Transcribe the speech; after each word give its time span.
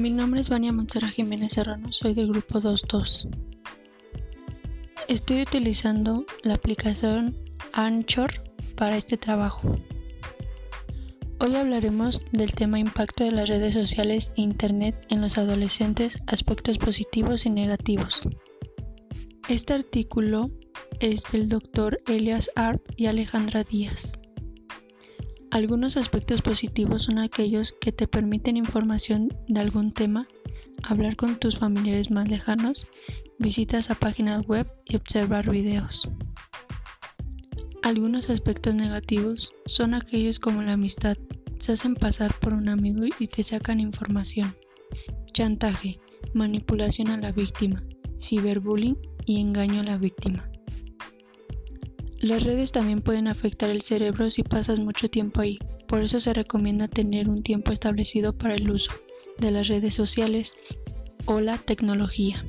Mi 0.00 0.08
nombre 0.08 0.40
es 0.40 0.48
Vania 0.48 0.72
Montserrat 0.72 1.10
Jiménez 1.10 1.52
Serrano, 1.52 1.92
soy 1.92 2.14
del 2.14 2.28
grupo 2.28 2.58
22. 2.58 3.28
Estoy 5.08 5.42
utilizando 5.42 6.24
la 6.42 6.54
aplicación 6.54 7.36
Anchor 7.74 8.30
para 8.76 8.96
este 8.96 9.18
trabajo. 9.18 9.76
Hoy 11.38 11.54
hablaremos 11.54 12.24
del 12.32 12.54
tema 12.54 12.78
impacto 12.78 13.24
de 13.24 13.32
las 13.32 13.50
redes 13.50 13.74
sociales 13.74 14.30
e 14.38 14.40
Internet 14.40 14.96
en 15.10 15.20
los 15.20 15.36
adolescentes, 15.36 16.16
aspectos 16.28 16.78
positivos 16.78 17.44
y 17.44 17.50
negativos. 17.50 18.26
Este 19.50 19.74
artículo 19.74 20.50
es 21.00 21.24
del 21.30 21.50
doctor 21.50 22.00
Elias 22.06 22.50
Arp 22.56 22.80
y 22.96 23.04
Alejandra 23.04 23.64
Díaz. 23.64 24.12
Algunos 25.52 25.96
aspectos 25.96 26.42
positivos 26.42 27.02
son 27.04 27.18
aquellos 27.18 27.74
que 27.80 27.90
te 27.90 28.06
permiten 28.06 28.56
información 28.56 29.36
de 29.48 29.60
algún 29.60 29.92
tema, 29.92 30.28
hablar 30.84 31.16
con 31.16 31.40
tus 31.40 31.58
familiares 31.58 32.08
más 32.08 32.28
lejanos, 32.28 32.86
visitas 33.38 33.90
a 33.90 33.96
páginas 33.96 34.46
web 34.46 34.70
y 34.86 34.94
observar 34.94 35.50
videos. 35.50 36.08
Algunos 37.82 38.30
aspectos 38.30 38.76
negativos 38.76 39.50
son 39.66 39.94
aquellos 39.94 40.38
como 40.38 40.62
la 40.62 40.74
amistad, 40.74 41.16
se 41.58 41.72
hacen 41.72 41.94
pasar 41.94 42.32
por 42.40 42.52
un 42.52 42.68
amigo 42.68 43.04
y 43.18 43.26
te 43.26 43.42
sacan 43.42 43.80
información, 43.80 44.54
chantaje, 45.32 45.98
manipulación 46.32 47.08
a 47.08 47.16
la 47.16 47.32
víctima, 47.32 47.82
ciberbullying 48.20 48.96
y 49.26 49.40
engaño 49.40 49.80
a 49.80 49.84
la 49.84 49.96
víctima. 49.96 50.49
Las 52.20 52.44
redes 52.44 52.70
también 52.70 53.00
pueden 53.00 53.28
afectar 53.28 53.70
el 53.70 53.80
cerebro 53.80 54.28
si 54.28 54.42
pasas 54.42 54.78
mucho 54.78 55.08
tiempo 55.08 55.40
ahí, 55.40 55.58
por 55.88 56.02
eso 56.02 56.20
se 56.20 56.34
recomienda 56.34 56.86
tener 56.86 57.30
un 57.30 57.42
tiempo 57.42 57.72
establecido 57.72 58.34
para 58.34 58.56
el 58.56 58.70
uso 58.70 58.92
de 59.38 59.50
las 59.50 59.68
redes 59.68 59.94
sociales 59.94 60.54
o 61.24 61.40
la 61.40 61.56
tecnología. 61.56 62.44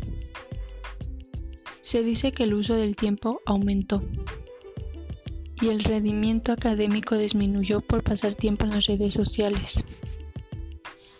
Se 1.83 2.03
dice 2.03 2.33
que 2.33 2.43
el 2.43 2.53
uso 2.53 2.75
del 2.75 2.97
tiempo 2.97 3.41
aumentó 3.45 4.03
y 5.61 5.69
el 5.69 5.83
rendimiento 5.85 6.51
académico 6.51 7.17
disminuyó 7.17 7.79
por 7.79 8.03
pasar 8.03 8.35
tiempo 8.35 8.65
en 8.65 8.71
las 8.71 8.87
redes 8.87 9.13
sociales. 9.13 9.85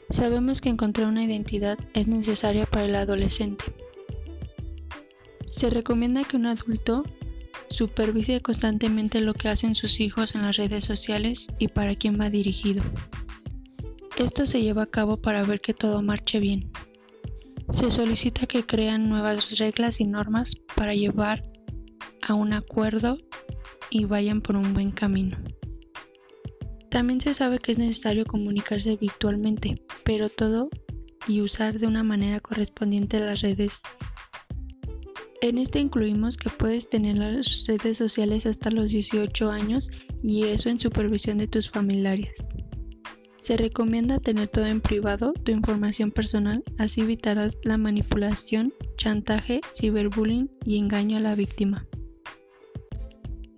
Sabemos 0.10 0.60
que 0.60 0.68
encontrar 0.68 1.08
una 1.08 1.24
identidad 1.24 1.80
es 1.94 2.10
necesaria 2.10 2.66
para 2.66 2.84
el 2.84 2.96
adolescente. 2.96 3.64
Se 5.48 5.70
recomienda 5.70 6.26
que 6.26 6.36
un 6.36 6.48
adulto 6.48 7.04
Supervise 7.72 8.42
constantemente 8.42 9.22
lo 9.22 9.34
que 9.34 9.48
hacen 9.48 9.76
sus 9.76 10.00
hijos 10.02 10.36
en 10.36 10.42
las 10.42 10.58
redes 10.58 10.84
sociales 10.84 11.48
y 11.58 11.70
para 11.70 11.96
quién 11.96 12.20
va 12.20 12.30
dirigido. 12.30 12.84
Esto 14.18 14.46
se 14.46 14.62
lleva 14.62 14.84
a 14.84 14.88
cabo 14.88 15.22
para 15.22 15.42
ver 15.44 15.62
que 15.62 15.74
todo 15.74 16.02
marche 16.02 16.40
bien. 16.40 16.70
Se 17.72 17.90
solicita 17.90 18.46
que 18.46 18.66
crean 18.66 19.08
nuevas 19.08 19.58
reglas 19.58 20.02
y 20.02 20.06
normas 20.06 20.54
para 20.76 20.94
llevar 20.94 21.44
a 22.28 22.34
un 22.34 22.52
acuerdo 22.52 23.18
y 23.90 24.04
vayan 24.04 24.42
por 24.42 24.58
un 24.58 24.74
buen 24.74 24.92
camino. 24.92 25.38
También 26.90 27.22
se 27.22 27.34
sabe 27.34 27.60
que 27.60 27.72
es 27.72 27.78
necesario 27.78 28.26
comunicarse 28.26 28.98
virtualmente, 28.98 29.82
pero 30.04 30.28
todo 30.28 30.70
y 31.26 31.40
usar 31.40 31.80
de 31.80 31.88
una 31.88 32.04
manera 32.04 32.42
correspondiente 32.42 33.20
las 33.20 33.40
redes 33.40 33.82
en 35.42 35.58
este 35.58 35.80
incluimos 35.80 36.38
que 36.38 36.50
puedes 36.50 36.88
tener 36.88 37.18
las 37.18 37.66
redes 37.66 37.98
sociales 37.98 38.46
hasta 38.46 38.70
los 38.70 38.92
18 38.92 39.50
años 39.50 39.90
y 40.24 40.44
eso 40.44 40.70
en 40.70 40.80
supervisión 40.80 41.40
de 41.40 41.48
tus 41.48 41.70
familiares. 41.70 42.30
Se 43.42 43.58
recomienda 43.58 44.20
tener 44.20 44.50
todo 44.50 44.68
en 44.68 44.82
privado, 44.82 45.34
tu 45.34 45.52
información 45.52 46.12
personal, 46.12 46.64
así 46.78 47.02
evitarás 47.02 47.58
la 47.64 47.78
manipulación, 47.78 48.72
chantaje, 48.98 49.62
ciberbullying 49.74 50.52
y 50.64 50.78
engaño 50.78 51.18
a 51.18 51.22
la 51.22 51.34
víctima. 51.34 51.88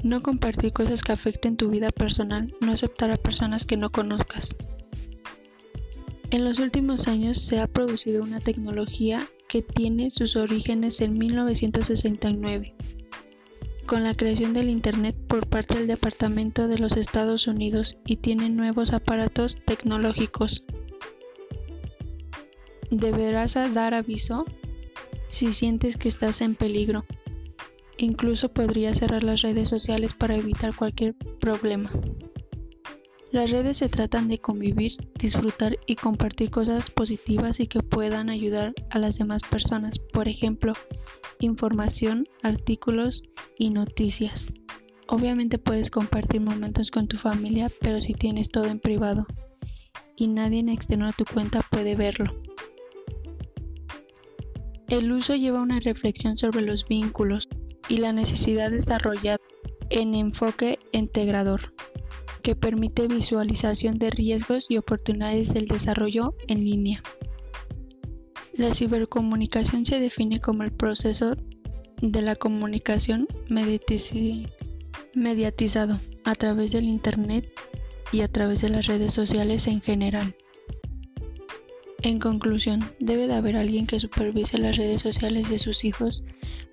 No 0.04 0.24
compartir 0.24 0.72
cosas 0.72 1.02
que 1.02 1.12
afecten 1.12 1.58
tu 1.58 1.70
vida 1.70 1.90
personal, 1.90 2.54
no 2.62 2.72
aceptar 2.72 3.12
a 3.12 3.18
personas 3.18 3.66
que 3.66 3.76
no 3.76 3.92
conozcas. 3.92 4.56
En 6.32 6.46
los 6.46 6.60
últimos 6.60 7.10
años 7.10 7.40
se 7.40 7.60
ha 7.60 7.68
producido 7.68 8.24
una 8.24 8.40
tecnología 8.40 9.28
que 9.54 9.62
tiene 9.62 10.10
sus 10.10 10.36
orígenes 10.36 11.00
en 11.00 11.16
1969, 11.16 12.74
con 13.86 14.04
la 14.04 14.16
creación 14.16 14.52
del 14.56 14.68
Internet 14.68 15.16
por 15.28 15.46
parte 15.46 15.78
del 15.78 15.86
Departamento 15.86 16.68
de 16.68 16.80
los 16.80 16.98
Estados 16.98 17.46
Unidos 17.46 17.96
y 18.04 18.16
tiene 18.16 18.50
nuevos 18.50 18.94
aparatos 18.94 19.56
tecnológicos. 19.64 20.64
Deberás 22.90 23.54
dar 23.54 23.94
aviso 23.94 24.44
si 25.30 25.54
sientes 25.54 25.98
que 25.98 26.10
estás 26.10 26.42
en 26.42 26.56
peligro. 26.56 27.06
Incluso 27.98 28.52
podrías 28.52 28.98
cerrar 28.98 29.22
las 29.22 29.44
redes 29.44 29.70
sociales 29.70 30.16
para 30.16 30.36
evitar 30.36 30.76
cualquier 30.76 31.14
problema. 31.40 31.92
Las 33.34 33.50
redes 33.50 33.78
se 33.78 33.90
tratan 33.90 34.28
de 34.28 34.38
convivir, 34.38 34.96
disfrutar 35.16 35.80
y 35.88 35.96
compartir 35.96 36.52
cosas 36.52 36.92
positivas 36.92 37.60
y 37.60 37.66
que 37.66 37.82
puedan 37.82 38.30
ayudar 38.30 38.76
a 38.92 39.00
las 39.00 39.18
demás 39.18 39.42
personas, 39.42 39.98
por 39.98 40.28
ejemplo, 40.28 40.74
información, 41.40 42.28
artículos 42.44 43.24
y 43.58 43.72
noticias. 43.72 44.54
Obviamente 45.08 45.58
puedes 45.58 45.90
compartir 45.90 46.42
momentos 46.42 46.92
con 46.92 47.08
tu 47.08 47.18
familia, 47.18 47.72
pero 47.82 48.00
si 48.02 48.14
tienes 48.14 48.50
todo 48.50 48.66
en 48.66 48.80
privado 48.80 49.26
y 50.16 50.28
nadie 50.28 50.60
en 50.60 50.70
externo 50.70 51.08
a 51.08 51.12
tu 51.12 51.26
cuenta 51.26 51.64
puede 51.72 51.96
verlo. 51.96 52.40
El 54.90 55.12
uso 55.12 55.34
lleva 55.34 55.60
una 55.60 55.80
reflexión 55.80 56.38
sobre 56.38 56.62
los 56.62 56.88
vínculos 56.88 57.50
y 57.90 57.98
la 57.98 58.14
necesidad 58.14 58.70
de 58.70 58.78
desarrollar 58.78 59.40
en 59.90 60.14
enfoque 60.14 60.78
integrador 60.92 61.74
que 62.44 62.56
permite 62.56 63.08
visualización 63.08 63.98
de 63.98 64.12
riesgos 64.12 64.70
y 64.70 64.78
oportunidades 64.78 65.54
del 65.54 65.66
desarrollo 65.66 66.36
en 66.48 66.66
línea. 66.66 67.02
La 68.54 68.74
cibercomunicación 68.74 69.86
se 69.86 70.00
define 70.00 70.42
como 70.42 70.64
el 70.64 70.74
proceso 70.74 71.38
de 72.02 72.22
la 72.22 72.36
comunicación 72.36 73.28
mediatizado 75.16 76.00
a 76.26 76.36
través 76.36 76.74
del 76.74 76.84
Internet 76.84 77.50
y 78.12 78.22
a 78.22 78.28
través 78.28 78.62
de 78.62 78.70
las 78.70 78.88
redes 78.88 79.14
sociales 79.14 79.66
en 79.68 79.82
general. 79.82 80.36
En 82.02 82.20
conclusión, 82.20 82.82
debe 83.00 83.28
de 83.28 83.36
haber 83.36 83.56
alguien 83.56 83.88
que 83.88 84.02
supervise 84.02 84.58
las 84.58 84.76
redes 84.76 85.02
sociales 85.02 85.50
de 85.50 85.58
sus 85.58 85.86
hijos 85.86 86.26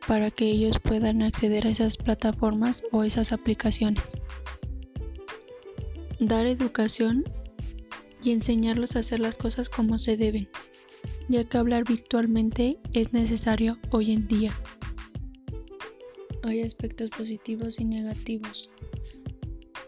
para 0.08 0.32
que 0.32 0.46
ellos 0.46 0.80
puedan 0.80 1.22
acceder 1.22 1.68
a 1.68 1.70
esas 1.70 1.96
plataformas 1.96 2.82
o 2.90 3.04
esas 3.04 3.30
aplicaciones 3.32 4.16
dar 6.20 6.46
educación 6.46 7.24
y 8.22 8.32
enseñarlos 8.32 8.94
a 8.94 8.98
hacer 8.98 9.20
las 9.20 9.38
cosas 9.38 9.70
como 9.70 9.98
se 9.98 10.18
deben, 10.18 10.48
ya 11.28 11.44
que 11.44 11.58
hablar 11.58 11.84
virtualmente 11.84 12.78
es 12.92 13.12
necesario 13.12 13.78
hoy 13.90 14.12
en 14.12 14.28
día. 14.28 14.52
Hay 16.42 16.60
aspectos 16.60 17.10
positivos 17.10 17.80
y 17.80 17.84
negativos. 17.84 18.70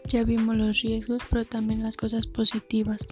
Ya 0.09 0.23
vimos 0.23 0.55
los 0.55 0.81
riesgos, 0.81 1.21
pero 1.29 1.45
también 1.45 1.83
las 1.83 1.97
cosas 1.97 2.27
positivas. 2.27 3.07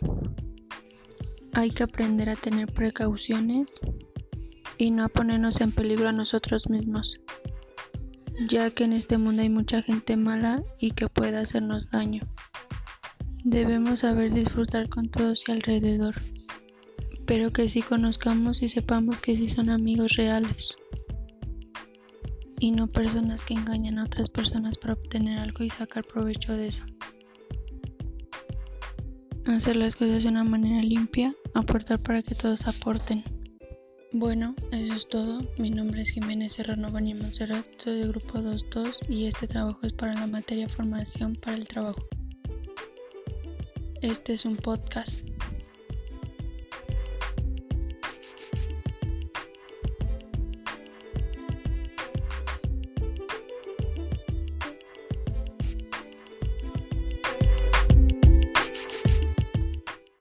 Hay 1.53 1.71
que 1.71 1.83
aprender 1.83 2.29
a 2.29 2.35
tener 2.35 2.71
precauciones 2.71 3.79
y 4.77 4.89
no 4.89 5.05
a 5.05 5.09
ponernos 5.09 5.61
en 5.61 5.71
peligro 5.71 6.09
a 6.09 6.11
nosotros 6.11 6.69
mismos, 6.69 7.19
ya 8.49 8.71
que 8.71 8.83
en 8.83 8.93
este 8.93 9.17
mundo 9.17 9.43
hay 9.43 9.49
mucha 9.49 9.83
gente 9.83 10.17
mala 10.17 10.63
y 10.79 10.91
que 10.91 11.07
puede 11.07 11.37
hacernos 11.37 11.91
daño. 11.91 12.21
Debemos 13.43 13.99
saber 13.99 14.31
disfrutar 14.31 14.87
con 14.87 15.09
todos 15.09 15.43
y 15.47 15.51
alrededor, 15.51 16.15
pero 17.25 17.51
que 17.51 17.67
sí 17.67 17.81
conozcamos 17.81 18.61
y 18.61 18.69
sepamos 18.69 19.19
que 19.19 19.35
sí 19.35 19.47
son 19.47 19.69
amigos 19.69 20.13
reales 20.13 20.77
y 22.59 22.71
no 22.71 22.85
personas 22.87 23.43
que 23.43 23.55
engañan 23.55 23.97
a 23.97 24.03
otras 24.03 24.29
personas 24.29 24.77
para 24.77 24.93
obtener 24.93 25.39
algo 25.39 25.63
y 25.63 25.69
sacar 25.71 26.05
provecho 26.05 26.55
de 26.55 26.67
eso. 26.67 26.83
Hacer 29.47 29.75
las 29.75 29.95
cosas 29.95 30.21
de 30.21 30.29
una 30.29 30.43
manera 30.43 30.83
limpia, 30.83 31.35
aportar 31.55 31.99
para 31.99 32.21
que 32.21 32.35
todos 32.35 32.67
aporten. 32.67 33.23
Bueno, 34.13 34.55
eso 34.71 34.93
es 34.93 35.09
todo. 35.09 35.41
Mi 35.57 35.71
nombre 35.71 36.01
es 36.01 36.11
Jiménez 36.11 36.53
Serrano 36.53 36.91
Bani 36.91 37.15
Monserrat, 37.15 37.65
soy 37.77 37.99
del 37.99 38.09
grupo 38.09 38.39
22 38.39 38.99
y 39.09 39.25
este 39.25 39.47
trabajo 39.47 39.79
es 39.81 39.93
para 39.93 40.13
la 40.13 40.27
materia 40.27 40.69
formación 40.69 41.35
para 41.35 41.57
el 41.57 41.67
trabajo. 41.67 42.05
Este 44.01 44.33
es 44.33 44.45
un 44.45 44.57
podcast. 44.57 45.30